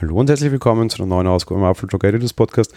[0.00, 2.72] Hallo und herzlich willkommen zu einer neuen Ausgabe im Apfeltalk Editors Podcast.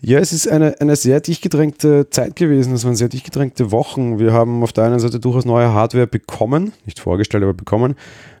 [0.00, 2.72] Ja, es ist eine, eine sehr dicht gedrängte Zeit gewesen.
[2.72, 4.18] Es waren sehr dicht gedrängte Wochen.
[4.18, 7.96] Wir haben auf der einen Seite durchaus neue Hardware bekommen, nicht vorgestellt, aber bekommen.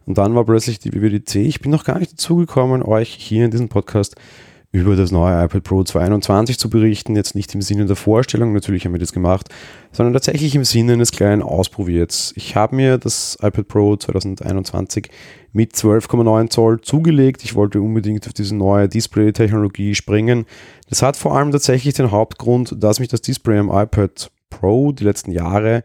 [0.06, 1.34] Und dann war plötzlich die WWDC.
[1.36, 4.16] Ich bin noch gar nicht dazu gekommen, euch hier in diesem Podcast
[4.74, 7.14] über das neue iPad Pro 221 zu berichten.
[7.14, 9.48] Jetzt nicht im Sinne der Vorstellung, natürlich haben wir das gemacht,
[9.92, 12.32] sondern tatsächlich im Sinne eines kleinen Ausprobiers.
[12.34, 15.10] Ich habe mir das iPad Pro 2021
[15.52, 17.44] mit 12,9 Zoll zugelegt.
[17.44, 20.44] Ich wollte unbedingt auf diese neue Display-Technologie springen.
[20.88, 25.04] Das hat vor allem tatsächlich den Hauptgrund, dass mich das Display am iPad Pro die
[25.04, 25.84] letzten Jahre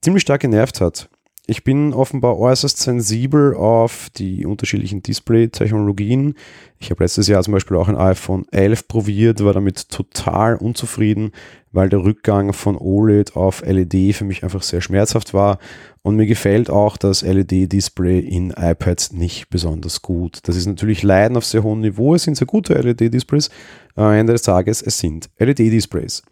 [0.00, 1.08] ziemlich stark genervt hat.
[1.46, 6.36] Ich bin offenbar äußerst sensibel auf die unterschiedlichen Display-Technologien.
[6.78, 11.32] Ich habe letztes Jahr zum Beispiel auch ein iPhone 11 probiert, war damit total unzufrieden,
[11.74, 15.58] weil der Rückgang von OLED auf LED für mich einfach sehr schmerzhaft war.
[16.02, 20.38] Und mir gefällt auch das LED-Display in iPads nicht besonders gut.
[20.44, 22.14] Das ist natürlich Leiden auf sehr hohem Niveau.
[22.14, 23.50] Es sind sehr gute LED-Displays.
[23.96, 26.22] Am Ende des Tages, es sind LED-Displays.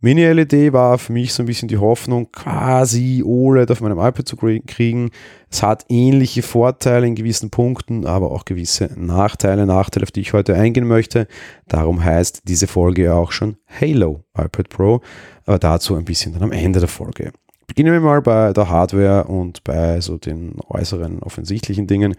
[0.00, 4.36] Mini-LED war für mich so ein bisschen die Hoffnung, quasi OLED auf meinem iPad zu
[4.36, 5.10] kriegen.
[5.56, 10.34] Es hat ähnliche Vorteile in gewissen Punkten, aber auch gewisse Nachteile, Nachteile, auf die ich
[10.34, 11.26] heute eingehen möchte.
[11.66, 15.00] Darum heißt diese Folge auch schon Halo iPad Pro,
[15.46, 17.32] aber dazu ein bisschen dann am Ende der Folge.
[17.66, 22.16] Beginnen wir mal bei der Hardware und bei so den äußeren offensichtlichen Dingen.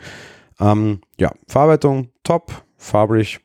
[0.60, 3.40] Ähm, ja, Verarbeitung top, farblich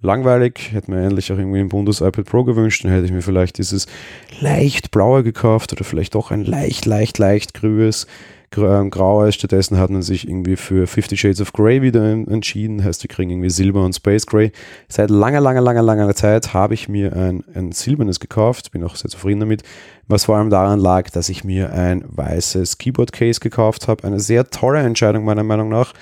[0.00, 0.72] langweilig.
[0.72, 2.82] Hätte mir endlich auch irgendwie ein Bundes iPad Pro gewünscht.
[2.84, 3.88] Dann hätte ich mir vielleicht dieses
[4.40, 8.06] leicht blaue gekauft oder vielleicht doch ein leicht, leicht, leicht grünes,
[8.56, 9.34] ähm, graues.
[9.34, 12.82] Stattdessen hat man sich irgendwie für Fifty Shades of Grey wieder entschieden.
[12.84, 14.52] Heißt, wir kriegen irgendwie Silber und Space Grey.
[14.88, 18.72] Seit langer, langer, langer, langer Zeit habe ich mir ein, ein silbernes gekauft.
[18.72, 19.62] Bin auch sehr zufrieden damit.
[20.06, 24.04] Was vor allem daran lag, dass ich mir ein weißes Keyboard Case gekauft habe.
[24.04, 25.94] Eine sehr tolle Entscheidung meiner Meinung nach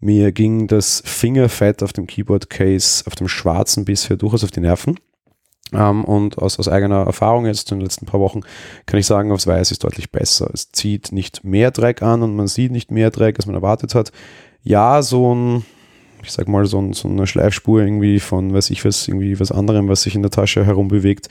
[0.00, 4.98] mir ging das Fingerfett auf dem Keyboard-Case, auf dem schwarzen bisher durchaus auf die Nerven.
[5.72, 8.40] Ähm, und aus, aus, eigener Erfahrung jetzt in den letzten paar Wochen
[8.86, 10.48] kann ich sagen, aufs Weiß ist deutlich besser.
[10.52, 13.94] Es zieht nicht mehr Dreck an und man sieht nicht mehr Dreck, als man erwartet
[13.94, 14.12] hat.
[14.62, 15.64] Ja, so ein
[16.26, 19.88] ich sag mal, so, so, eine Schleifspur irgendwie von, weiß ich was, irgendwie was anderem,
[19.88, 21.28] was sich in der Tasche herumbewegt,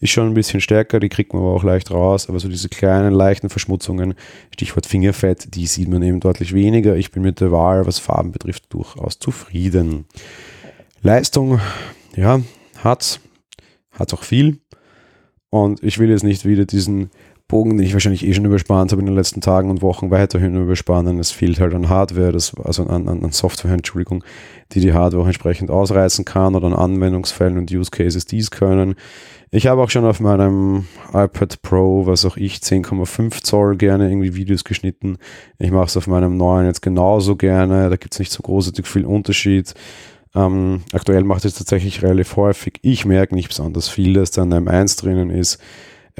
[0.00, 2.68] ist schon ein bisschen stärker, die kriegt man aber auch leicht raus, aber so diese
[2.68, 4.14] kleinen, leichten Verschmutzungen,
[4.54, 6.96] Stichwort Fingerfett, die sieht man eben deutlich weniger.
[6.96, 10.06] Ich bin mit der Wahl, was Farben betrifft, durchaus zufrieden.
[11.02, 11.60] Leistung,
[12.16, 12.40] ja,
[12.82, 13.20] hat,
[13.98, 14.58] hat auch viel.
[15.50, 17.10] Und ich will jetzt nicht wieder diesen
[17.48, 20.54] Bogen, den ich wahrscheinlich eh schon überspannt habe in den letzten Tagen und Wochen, weiterhin
[20.54, 21.18] überspannen.
[21.18, 24.22] Es fehlt halt an Hardware, das, also an, an, Software, Entschuldigung,
[24.72, 28.50] die die Hardware auch entsprechend ausreißen kann oder an Anwendungsfällen und Use Cases, die es
[28.50, 28.96] können.
[29.50, 30.84] Ich habe auch schon auf meinem
[31.14, 35.16] iPad Pro, was auch ich, 10,5 Zoll gerne irgendwie Videos geschnitten.
[35.58, 37.88] Ich mache es auf meinem neuen jetzt genauso gerne.
[37.88, 39.72] Da gibt es nicht so großartig viel Unterschied.
[40.34, 42.78] Ähm, aktuell macht es tatsächlich relativ häufig.
[42.82, 45.58] Ich merke nicht besonders viel, dass da ein M1 drinnen ist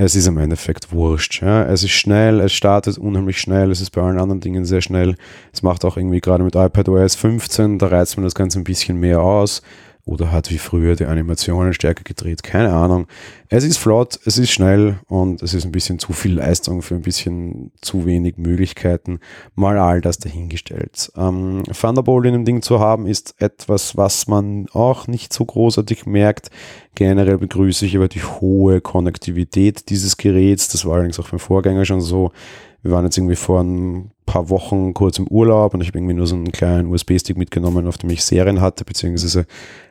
[0.00, 1.42] es ist im Endeffekt wurscht.
[1.42, 1.64] Ja.
[1.64, 5.16] Es ist schnell, es startet unheimlich schnell, es ist bei allen anderen Dingen sehr schnell.
[5.52, 9.00] Es macht auch irgendwie gerade mit iPadOS 15, da reizt man das Ganze ein bisschen
[9.00, 9.60] mehr aus
[10.08, 13.06] oder hat wie früher die Animationen stärker gedreht, keine Ahnung.
[13.50, 16.94] Es ist flott, es ist schnell und es ist ein bisschen zu viel Leistung für
[16.94, 19.20] ein bisschen zu wenig Möglichkeiten.
[19.54, 21.12] Mal all das dahingestellt.
[21.16, 26.06] Ähm, Thunderbolt in dem Ding zu haben ist etwas, was man auch nicht so großartig
[26.06, 26.50] merkt.
[26.98, 30.66] Generell begrüße ich aber die hohe Konnektivität dieses Geräts.
[30.66, 32.32] Das war allerdings auch beim Vorgänger schon so.
[32.82, 36.14] Wir waren jetzt irgendwie vor ein paar Wochen kurz im Urlaub und ich habe irgendwie
[36.14, 39.46] nur so einen kleinen USB-Stick mitgenommen, auf dem ich Serien hatte, beziehungsweise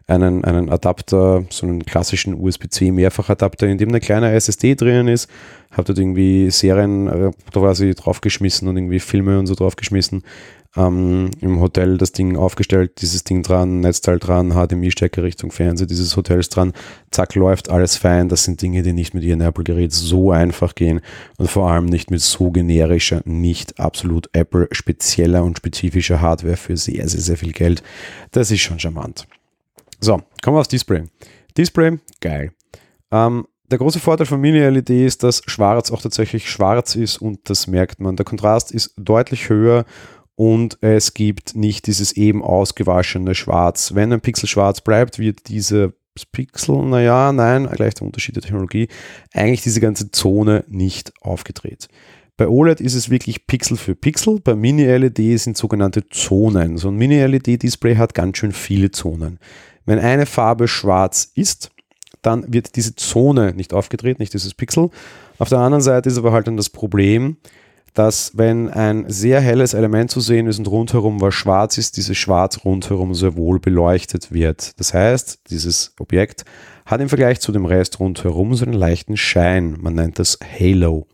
[0.06, 5.29] einen, einen Adapter, so einen klassischen USB-C Mehrfachadapter, in dem eine kleine SSD drinnen ist.
[5.72, 10.24] Habe dort irgendwie Serien äh, quasi draufgeschmissen und irgendwie Filme und so draufgeschmissen
[10.76, 16.16] ähm, im Hotel das Ding aufgestellt, dieses Ding dran, Netzteil dran, HDMI-Stecker Richtung Fernseher dieses
[16.18, 16.74] Hotels dran,
[17.12, 18.30] zack, läuft alles fein.
[18.30, 21.02] Das sind Dinge, die nicht mit ihrem Apple-Gerät so einfach gehen
[21.38, 27.08] und vor allem nicht mit so generischer, nicht absolut Apple-spezieller und spezifischer Hardware für sehr,
[27.08, 27.84] sehr, sehr viel Geld.
[28.31, 29.28] Das ist schon charmant.
[30.00, 31.04] So, kommen wir aufs Display.
[31.58, 32.52] Display, geil.
[33.12, 37.68] Ähm, der große Vorteil von Mini-LED ist, dass schwarz auch tatsächlich schwarz ist und das
[37.68, 38.16] merkt man.
[38.16, 39.84] Der Kontrast ist deutlich höher
[40.38, 43.95] und es gibt nicht dieses eben ausgewaschene Schwarz.
[43.95, 45.94] Wenn ein Pixel schwarz bleibt, wird diese
[46.31, 48.88] Pixel, naja, nein, gleich der Unterschied der Technologie,
[49.34, 51.88] eigentlich diese ganze Zone nicht aufgedreht.
[52.38, 56.78] Bei OLED ist es wirklich Pixel für Pixel, bei Mini-LED sind sogenannte Zonen.
[56.78, 59.39] So ein Mini-LED-Display hat ganz schön viele Zonen.
[59.86, 61.72] Wenn eine Farbe schwarz ist,
[62.22, 64.92] dann wird diese Zone nicht aufgedreht, nicht dieses Pixel.
[65.39, 67.38] Auf der anderen Seite ist aber halt dann das Problem,
[67.98, 72.16] dass wenn ein sehr helles Element zu sehen ist und rundherum was schwarz ist, dieses
[72.16, 74.80] Schwarz rundherum sehr wohl beleuchtet wird.
[74.80, 76.46] Das heißt, dieses Objekt
[76.86, 79.78] hat im Vergleich zu dem Rest rundherum so einen leichten Schein.
[79.82, 81.08] Man nennt das Halo.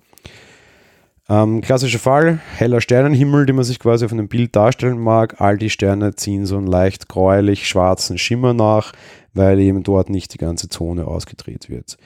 [1.30, 5.40] Ähm, klassischer Fall, heller Sternenhimmel, den man sich quasi auf einem Bild darstellen mag.
[5.40, 8.92] All die Sterne ziehen so einen leicht gräulich schwarzen Schimmer nach,
[9.34, 11.98] weil eben dort nicht die ganze Zone ausgedreht wird.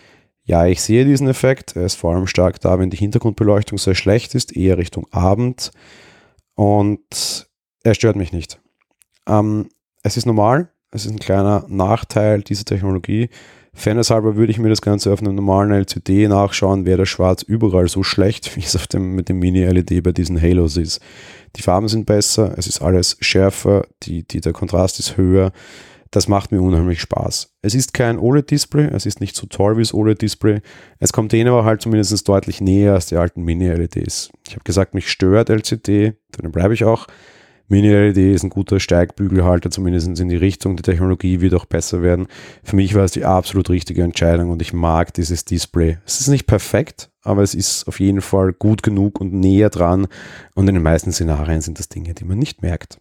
[0.48, 1.76] Ja, ich sehe diesen Effekt.
[1.76, 5.72] Er ist vor allem stark da, wenn die Hintergrundbeleuchtung sehr schlecht ist, eher Richtung Abend.
[6.56, 7.50] Und
[7.84, 8.60] er stört mich nicht.
[9.28, 9.68] Ähm,
[10.04, 10.70] es ist normal.
[10.90, 13.30] Es ist ein kleiner Nachteil dieser Technologie.
[13.74, 17.90] Fairnesshalber würde ich mir das Ganze auf einem normalen LCD nachschauen, wäre das Schwarz überall
[17.90, 21.02] so schlecht, wie es auf dem, mit dem Mini-LED bei diesen Halos ist.
[21.58, 25.52] Die Farben sind besser, es ist alles schärfer, die, die, der Kontrast ist höher.
[26.12, 27.54] Das macht mir unheimlich Spaß.
[27.62, 30.62] Es ist kein OLED-Display, es ist nicht so toll wie das OLED-Display.
[31.00, 34.32] Es kommt denen aber halt zumindest deutlich näher als die alten Mini-LEDs.
[34.48, 37.08] Ich habe gesagt, mich stört LCD, dann bleibe ich auch.
[37.70, 40.78] Mini-LED ist ein guter Steigbügelhalter, zumindest in die Richtung.
[40.78, 42.28] Die Technologie wird auch besser werden.
[42.64, 45.98] Für mich war es die absolut richtige Entscheidung und ich mag dieses Display.
[46.06, 50.08] Es ist nicht perfekt, aber es ist auf jeden Fall gut genug und näher dran.
[50.56, 53.00] Und in den meisten Szenarien sind das Dinge, die man nicht merkt.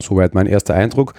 [0.00, 1.12] Soweit mein erster Eindruck.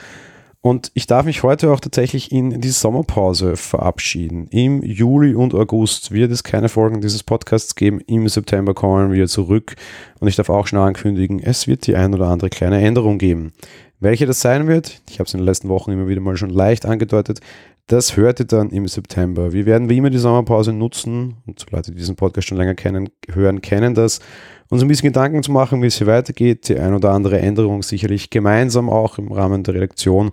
[0.65, 4.47] Und ich darf mich heute auch tatsächlich in die Sommerpause verabschieden.
[4.47, 7.99] Im Juli und August wird es keine Folgen dieses Podcasts geben.
[8.07, 9.75] Im September kommen wir zurück.
[10.21, 13.51] Und ich darf auch schon ankündigen, es wird die ein oder andere kleine Änderung geben.
[13.99, 16.49] Welche das sein wird, ich habe es in den letzten Wochen immer wieder mal schon
[16.49, 17.41] leicht angedeutet,
[17.87, 19.51] das hört ihr dann im September.
[19.51, 22.75] Wir werden wie immer die Sommerpause nutzen, und so Leute, die diesen Podcast schon länger
[22.75, 24.21] kennen, hören, kennen das,
[24.73, 26.67] uns ein bisschen Gedanken zu machen, wie es hier weitergeht.
[26.67, 30.31] Die ein oder andere Änderung sicherlich gemeinsam auch im Rahmen der Redaktion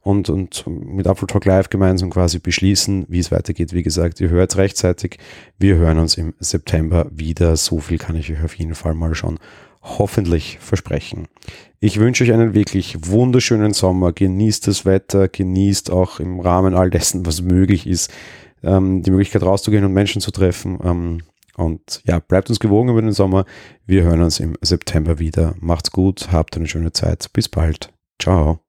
[0.00, 3.74] und, und mit Apple Talk Live gemeinsam quasi beschließen, wie es weitergeht.
[3.74, 5.18] Wie gesagt, ihr hört rechtzeitig.
[5.58, 7.54] Wir hören uns im September wieder.
[7.56, 9.38] So viel kann ich euch auf jeden Fall mal schon
[9.82, 11.28] hoffentlich versprechen.
[11.78, 14.14] Ich wünsche euch einen wirklich wunderschönen Sommer.
[14.14, 18.10] Genießt das Wetter, genießt auch im Rahmen all dessen, was möglich ist,
[18.62, 21.22] ähm, die Möglichkeit rauszugehen und Menschen zu treffen.
[21.56, 23.44] Und ja, bleibt uns gewogen über den Sommer.
[23.86, 25.54] Wir hören uns im September wieder.
[25.60, 27.32] Macht's gut, habt eine schöne Zeit.
[27.32, 27.92] Bis bald.
[28.18, 28.61] Ciao.